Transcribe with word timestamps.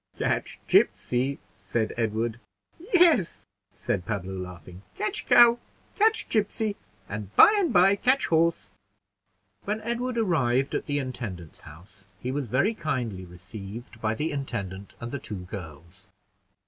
"Catch 0.17 0.59
gipsy," 0.67 1.37
said 1.53 1.93
Edward. 1.95 2.39
"Yes," 2.79 3.45
said 3.75 4.03
Pablo, 4.03 4.33
laughing, 4.33 4.81
"catch 4.95 5.27
cow, 5.27 5.59
catch 5.95 6.27
gipsy, 6.27 6.75
and 7.07 7.29
by 7.35 7.55
and 7.59 7.71
by 7.71 7.97
catch 7.97 8.25
horse." 8.25 8.71
When 9.65 9.79
Edward 9.81 10.17
arrived 10.17 10.73
at 10.73 10.87
the 10.87 10.97
intendant's 10.97 11.59
house, 11.59 12.07
he 12.19 12.31
was 12.31 12.47
very 12.47 12.73
kindly 12.73 13.25
received 13.25 14.01
by 14.01 14.15
the 14.15 14.31
intendant 14.31 14.95
and 14.99 15.11
the 15.11 15.19
two 15.19 15.45
girls. 15.45 16.07